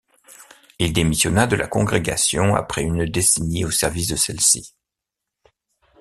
Il 0.79 0.93
démissionna 0.93 1.45
de 1.45 1.55
la 1.55 1.67
congrégation 1.67 2.55
après 2.55 2.81
une 2.81 3.05
décennie 3.05 3.65
au 3.65 3.69
service 3.69 4.07
de 4.07 4.15
celle-ci. 4.15 4.73